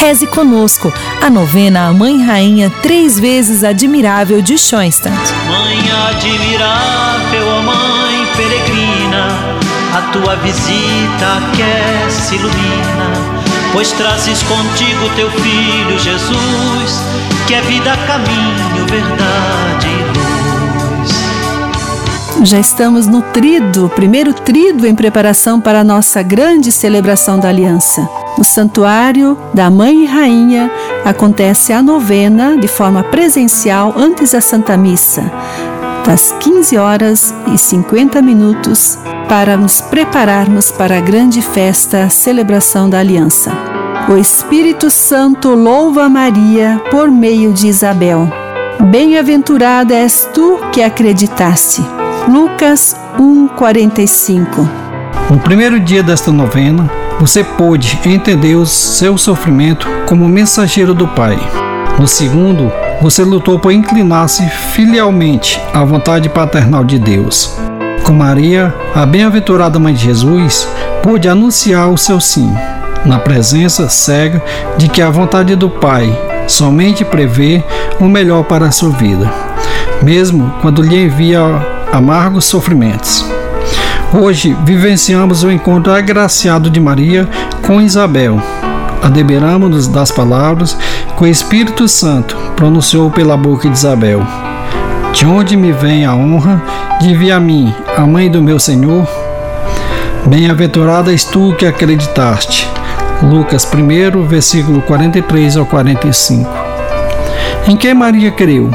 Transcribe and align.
Reze 0.00 0.26
conosco 0.26 0.90
a 1.20 1.28
novena 1.28 1.92
Mãe 1.92 2.24
Rainha 2.24 2.72
três 2.82 3.20
vezes 3.20 3.62
admirável 3.62 4.40
de 4.40 4.56
Schoenstatt. 4.56 5.14
Mãe 5.46 5.78
admirável, 6.08 7.58
a 7.58 7.62
Mãe 7.62 8.26
peregrina, 8.34 9.28
a 9.94 10.00
tua 10.10 10.36
visita 10.36 11.36
aquece, 11.36 12.36
ilumina, 12.36 13.12
pois 13.74 13.92
trazes 13.92 14.42
contigo 14.44 15.10
teu 15.16 15.30
filho 15.32 15.98
Jesus, 15.98 17.02
que 17.46 17.52
é 17.52 17.60
vida, 17.60 17.94
caminho, 18.06 18.86
verdade 18.88 19.19
Já 22.42 22.58
estamos 22.58 23.06
no 23.06 23.20
trido, 23.20 23.90
primeiro 23.94 24.32
trido 24.32 24.86
em 24.86 24.94
preparação 24.94 25.60
para 25.60 25.80
a 25.80 25.84
nossa 25.84 26.22
grande 26.22 26.72
celebração 26.72 27.38
da 27.38 27.50
aliança. 27.50 28.08
No 28.38 28.44
Santuário 28.44 29.36
da 29.52 29.70
Mãe 29.70 30.04
e 30.04 30.06
Rainha 30.06 30.70
acontece 31.04 31.70
a 31.70 31.82
novena 31.82 32.56
de 32.56 32.66
forma 32.66 33.02
presencial 33.02 33.92
antes 33.94 34.32
da 34.32 34.40
Santa 34.40 34.74
Missa, 34.74 35.30
das 36.06 36.32
15 36.40 36.78
horas 36.78 37.34
e 37.52 37.58
50 37.58 38.22
minutos, 38.22 38.98
para 39.28 39.54
nos 39.56 39.82
prepararmos 39.82 40.70
para 40.70 40.96
a 40.96 41.00
grande 41.00 41.42
festa, 41.42 42.08
celebração 42.08 42.88
da 42.88 43.00
Aliança. 43.00 43.52
O 44.08 44.16
Espírito 44.16 44.90
Santo 44.90 45.50
louva 45.50 46.08
Maria 46.08 46.82
por 46.90 47.10
meio 47.10 47.52
de 47.52 47.68
Isabel. 47.68 48.26
Bem-aventurada 48.90 49.94
és 49.94 50.26
tu 50.32 50.58
que 50.72 50.82
acreditaste. 50.82 52.00
Lucas 52.28 52.96
1:45. 53.18 54.68
No 55.30 55.38
primeiro 55.38 55.80
dia 55.80 56.02
desta 56.02 56.30
novena, 56.30 56.88
você 57.18 57.42
pôde 57.42 57.98
entender 58.04 58.56
o 58.56 58.66
seu 58.66 59.16
sofrimento 59.16 59.88
como 60.06 60.28
mensageiro 60.28 60.94
do 60.94 61.08
Pai. 61.08 61.38
No 61.98 62.06
segundo, 62.06 62.70
você 63.00 63.24
lutou 63.24 63.58
por 63.58 63.72
inclinar-se 63.72 64.46
filialmente 64.48 65.60
à 65.72 65.82
vontade 65.82 66.28
paternal 66.28 66.84
de 66.84 66.98
Deus. 66.98 67.58
Com 68.04 68.12
Maria, 68.12 68.74
a 68.94 69.04
bem-aventurada 69.06 69.78
Mãe 69.78 69.94
de 69.94 70.04
Jesus, 70.04 70.68
pôde 71.02 71.28
anunciar 71.28 71.88
o 71.90 71.98
seu 71.98 72.20
sim, 72.20 72.52
na 73.04 73.18
presença 73.18 73.88
cega 73.88 74.42
de 74.76 74.88
que 74.88 75.02
a 75.02 75.10
vontade 75.10 75.56
do 75.56 75.68
Pai 75.68 76.16
somente 76.46 77.04
prevê 77.04 77.62
o 77.98 78.04
melhor 78.04 78.44
para 78.44 78.66
a 78.66 78.70
sua 78.70 78.90
vida, 78.90 79.30
mesmo 80.02 80.52
quando 80.60 80.82
lhe 80.82 81.04
envia 81.04 81.79
amargos 81.92 82.44
sofrimentos. 82.44 83.24
Hoje 84.12 84.56
vivenciamos 84.64 85.44
o 85.44 85.50
encontro 85.50 85.92
agraciado 85.92 86.68
de 86.68 86.80
Maria 86.80 87.28
com 87.66 87.80
Isabel. 87.80 88.40
Adeberamos-nos 89.02 89.88
das 89.88 90.10
palavras 90.10 90.76
que 91.16 91.24
o 91.24 91.26
Espírito 91.26 91.86
Santo 91.88 92.36
pronunciou 92.56 93.10
pela 93.10 93.36
boca 93.36 93.68
de 93.68 93.76
Isabel. 93.76 94.20
De 95.12 95.24
onde 95.26 95.56
me 95.56 95.72
vem 95.72 96.04
a 96.04 96.14
honra 96.14 96.62
de 97.00 97.14
vir 97.14 97.32
a 97.32 97.40
mim, 97.40 97.72
a 97.96 98.02
mãe 98.02 98.30
do 98.30 98.42
meu 98.42 98.58
Senhor? 98.58 99.06
Bem-aventurada 100.26 101.10
és 101.12 101.24
tu 101.24 101.54
que 101.56 101.66
acreditaste. 101.66 102.68
Lucas 103.22 103.68
1, 103.72 104.26
versículo 104.26 104.80
43 104.82 105.56
ao 105.56 105.66
45. 105.66 106.50
Em 107.66 107.76
quem 107.76 107.94
Maria 107.94 108.30
creu? 108.30 108.70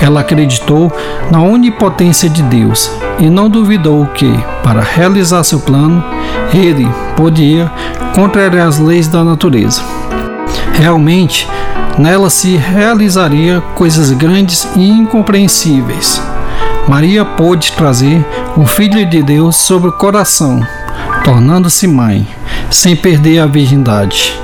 Ela 0.00 0.20
acreditou 0.20 0.92
na 1.30 1.40
onipotência 1.40 2.28
de 2.28 2.42
Deus 2.42 2.90
e 3.18 3.30
não 3.30 3.48
duvidou 3.48 4.06
que, 4.06 4.32
para 4.62 4.80
realizar 4.80 5.42
seu 5.44 5.60
plano, 5.60 6.04
ele 6.52 6.86
podia 7.16 7.70
contrariar 8.14 8.68
as 8.68 8.78
leis 8.78 9.08
da 9.08 9.24
natureza. 9.24 9.82
Realmente, 10.74 11.48
nela 11.98 12.28
se 12.28 12.56
realizaria 12.56 13.62
coisas 13.74 14.10
grandes 14.10 14.68
e 14.76 14.88
incompreensíveis. 14.88 16.22
Maria 16.86 17.24
pôde 17.24 17.72
trazer 17.72 18.24
o 18.56 18.64
Filho 18.64 19.04
de 19.04 19.22
Deus 19.22 19.56
sobre 19.56 19.88
o 19.88 19.92
coração, 19.92 20.60
tornando-se 21.24 21.86
mãe, 21.86 22.28
sem 22.70 22.94
perder 22.94 23.40
a 23.40 23.46
virgindade. 23.46 24.38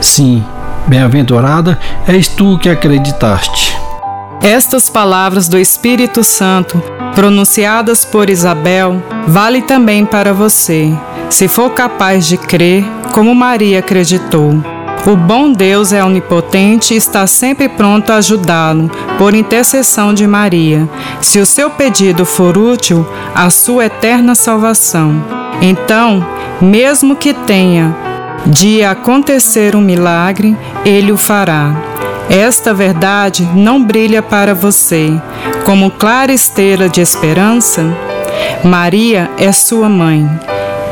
Sim, 0.00 0.44
bem-aventurada 0.86 1.78
és 2.06 2.28
tu 2.28 2.58
que 2.58 2.68
acreditaste. 2.68 3.65
Estas 4.42 4.88
palavras 4.88 5.48
do 5.48 5.58
Espírito 5.58 6.22
Santo, 6.22 6.80
pronunciadas 7.14 8.04
por 8.04 8.30
Isabel, 8.30 9.02
vale 9.26 9.62
também 9.62 10.04
para 10.04 10.32
você, 10.32 10.92
se 11.28 11.48
for 11.48 11.70
capaz 11.70 12.26
de 12.26 12.36
crer 12.36 12.84
como 13.12 13.34
Maria 13.34 13.80
acreditou. 13.80 14.54
O 15.06 15.16
bom 15.16 15.52
Deus 15.52 15.92
é 15.92 16.04
onipotente 16.04 16.94
e 16.94 16.96
está 16.96 17.26
sempre 17.26 17.68
pronto 17.68 18.10
a 18.10 18.16
ajudá-lo, 18.16 18.90
por 19.18 19.34
intercessão 19.34 20.12
de 20.12 20.26
Maria, 20.26 20.88
se 21.20 21.38
o 21.38 21.46
seu 21.46 21.70
pedido 21.70 22.26
for 22.26 22.58
útil 22.58 23.06
à 23.34 23.48
sua 23.50 23.86
eterna 23.86 24.34
salvação. 24.34 25.24
Então, 25.60 26.26
mesmo 26.60 27.16
que 27.16 27.32
tenha 27.32 27.94
de 28.46 28.82
acontecer 28.84 29.74
um 29.74 29.80
milagre, 29.80 30.56
ele 30.84 31.12
o 31.12 31.16
fará. 31.16 31.74
Esta 32.28 32.74
verdade 32.74 33.48
não 33.54 33.82
brilha 33.82 34.22
para 34.22 34.54
você 34.54 35.12
como 35.64 35.90
clara 35.90 36.32
estrela 36.32 36.88
de 36.88 37.00
esperança? 37.00 37.82
Maria 38.62 39.30
é 39.38 39.50
sua 39.52 39.88
mãe. 39.88 40.28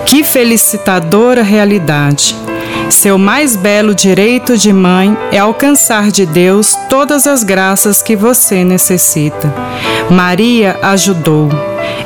Que 0.06 0.22
felicitadora 0.25 1.43
realidade! 1.43 2.37
Seu 2.91 3.19
mais 3.19 3.56
belo 3.56 3.95
direito 3.95 4.56
de 4.59 4.72
mãe 4.72 5.17
é 5.33 5.39
alcançar 5.39 6.11
de 6.11 6.27
Deus 6.27 6.77
todas 6.89 7.27
as 7.27 7.43
graças 7.43 8.03
que 8.03 8.15
você 8.15 8.65
necessita. 8.65 9.53
Maria 10.11 10.78
ajudou 10.83 11.49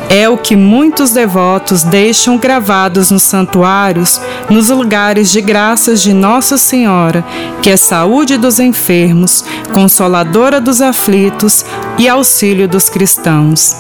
é 0.08 0.28
o 0.28 0.38
que 0.38 0.56
muitos 0.56 1.12
devotos 1.12 1.82
deixam 1.82 2.38
gravados 2.38 3.10
nos 3.10 3.22
santuários, 3.22 4.20
nos 4.48 4.70
lugares 4.70 5.30
de 5.30 5.41
graças 5.41 6.02
de 6.02 6.12
Nossa 6.12 6.56
Senhora, 6.56 7.24
que 7.62 7.70
é 7.70 7.76
saúde 7.76 8.38
dos 8.38 8.58
enfermos, 8.58 9.44
consoladora 9.72 10.60
dos 10.60 10.80
aflitos 10.80 11.64
e 11.98 12.08
auxílio 12.08 12.66
dos 12.66 12.88
cristãos. 12.88 13.76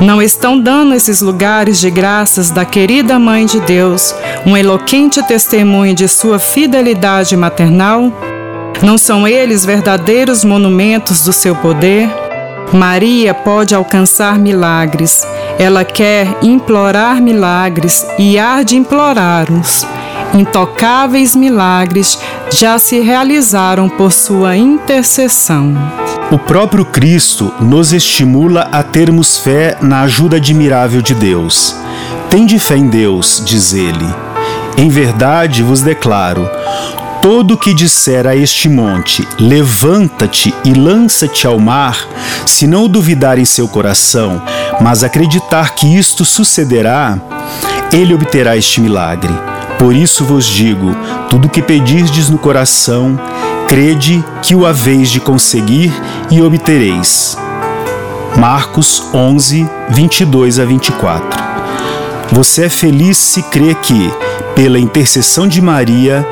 Não 0.00 0.20
estão 0.20 0.58
dando 0.58 0.94
esses 0.94 1.20
lugares 1.20 1.78
de 1.80 1.90
graças 1.90 2.50
da 2.50 2.64
querida 2.64 3.18
Mãe 3.18 3.46
de 3.46 3.60
Deus 3.60 4.14
um 4.46 4.56
eloquente 4.56 5.22
testemunho 5.22 5.94
de 5.94 6.08
sua 6.08 6.38
fidelidade 6.38 7.36
maternal? 7.36 8.12
Não 8.82 8.96
são 8.96 9.26
eles 9.26 9.64
verdadeiros 9.64 10.44
monumentos 10.44 11.24
do 11.24 11.32
seu 11.32 11.54
poder? 11.56 12.08
Maria 12.72 13.32
pode 13.34 13.74
alcançar 13.74 14.38
milagres. 14.38 15.26
Ela 15.58 15.84
quer 15.84 16.38
implorar 16.40 17.20
milagres 17.20 18.06
e 18.16 18.38
há 18.38 18.62
de 18.62 18.76
implorá-los. 18.76 19.84
Intocáveis 20.32 21.34
milagres 21.34 22.16
já 22.50 22.78
se 22.78 23.00
realizaram 23.00 23.88
por 23.88 24.12
sua 24.12 24.56
intercessão. 24.56 25.74
O 26.30 26.38
próprio 26.38 26.84
Cristo 26.84 27.52
nos 27.60 27.92
estimula 27.92 28.68
a 28.70 28.84
termos 28.84 29.38
fé 29.38 29.76
na 29.80 30.02
ajuda 30.02 30.36
admirável 30.36 31.02
de 31.02 31.14
Deus. 31.14 31.74
Tende 32.30 32.58
fé 32.58 32.76
em 32.76 32.86
Deus, 32.86 33.42
diz 33.44 33.72
ele. 33.72 34.06
Em 34.76 34.88
verdade 34.88 35.62
vos 35.62 35.80
declaro: 35.80 36.48
Todo 37.20 37.56
que 37.56 37.74
disser 37.74 38.26
a 38.26 38.36
este 38.36 38.68
monte: 38.68 39.26
Levanta-te 39.40 40.54
e 40.64 40.72
lança-te 40.72 41.46
ao 41.46 41.58
mar, 41.58 42.06
se 42.46 42.66
não 42.66 42.86
duvidar 42.86 43.38
em 43.38 43.44
seu 43.44 43.66
coração, 43.66 44.40
mas 44.80 45.02
acreditar 45.02 45.74
que 45.74 45.96
isto 45.96 46.24
sucederá, 46.24 47.18
ele 47.92 48.14
obterá 48.14 48.56
este 48.56 48.80
milagre. 48.80 49.32
Por 49.78 49.94
isso 49.94 50.24
vos 50.24 50.46
digo: 50.46 50.94
tudo 51.28 51.48
que 51.48 51.62
pedirdes 51.62 52.28
no 52.28 52.38
coração, 52.38 53.18
crede 53.66 54.24
que 54.42 54.54
o 54.54 54.66
haveis 54.66 55.10
de 55.10 55.20
conseguir 55.20 55.92
e 56.30 56.42
obtereis. 56.42 57.36
Marcos 58.36 59.04
11, 59.12 59.68
22 59.90 60.58
a 60.58 60.64
24. 60.64 61.48
Você 62.30 62.66
é 62.66 62.68
feliz 62.68 63.16
se 63.16 63.42
crê 63.44 63.74
que, 63.74 64.12
pela 64.54 64.78
intercessão 64.78 65.48
de 65.48 65.60
Maria, 65.60 66.26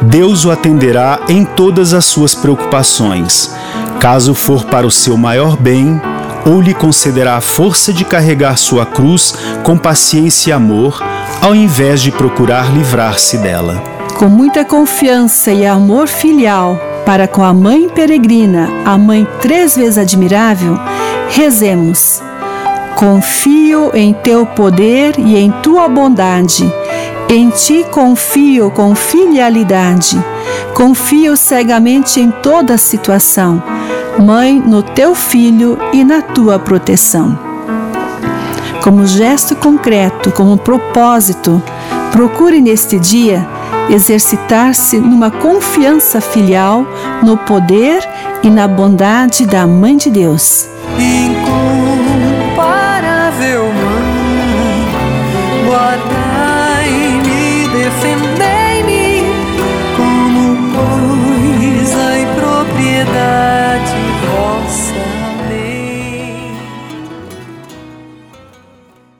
Deus 0.00 0.44
o 0.44 0.50
atenderá 0.50 1.20
em 1.28 1.44
todas 1.44 1.92
as 1.92 2.04
suas 2.06 2.34
preocupações, 2.34 3.54
caso 4.00 4.34
for 4.34 4.64
para 4.64 4.86
o 4.86 4.90
seu 4.90 5.16
maior 5.16 5.56
bem, 5.56 6.00
ou 6.44 6.60
lhe 6.60 6.74
concederá 6.74 7.36
a 7.36 7.40
força 7.40 7.92
de 7.92 8.04
carregar 8.04 8.56
sua 8.56 8.84
cruz 8.84 9.34
com 9.62 9.76
paciência 9.76 10.50
e 10.50 10.52
amor, 10.52 11.02
ao 11.40 11.54
invés 11.54 12.00
de 12.00 12.10
procurar 12.10 12.72
livrar-se 12.72 13.38
dela. 13.38 13.82
Com 14.16 14.28
muita 14.28 14.64
confiança 14.64 15.50
e 15.52 15.66
amor 15.66 16.08
filial 16.08 16.78
para 17.04 17.26
com 17.26 17.42
a 17.42 17.52
mãe 17.52 17.88
peregrina, 17.88 18.68
a 18.84 18.96
mãe 18.96 19.26
três 19.40 19.76
vezes 19.76 19.98
admirável, 19.98 20.78
rezemos. 21.30 22.22
Confio 22.96 23.90
em 23.94 24.12
teu 24.12 24.46
poder 24.46 25.14
e 25.18 25.36
em 25.36 25.50
tua 25.62 25.88
bondade 25.88 26.70
em 27.34 27.48
ti 27.48 27.82
confio 27.90 28.70
com 28.70 28.94
filialidade. 28.94 30.22
Confia 30.74 31.34
cegamente 31.34 32.20
em 32.20 32.30
toda 32.30 32.76
situação. 32.76 33.62
Mãe, 34.18 34.60
no 34.60 34.82
teu 34.82 35.14
filho 35.14 35.78
e 35.92 36.02
na 36.04 36.22
tua 36.22 36.58
proteção. 36.58 37.38
Como 38.82 39.06
gesto 39.06 39.54
concreto, 39.56 40.30
como 40.32 40.56
propósito, 40.56 41.62
procure 42.10 42.58
neste 42.60 42.98
dia 42.98 43.46
exercitar-se 43.88 44.98
numa 44.98 45.30
confiança 45.30 46.20
filial 46.20 46.84
no 47.22 47.36
poder 47.36 48.02
e 48.42 48.50
na 48.50 48.66
bondade 48.68 49.46
da 49.46 49.66
Mãe 49.66 49.96
de 49.96 50.10
Deus. 50.10 50.68
Incomparável 50.98 53.64
Mãe, 53.64 54.86
guarda 55.66 56.21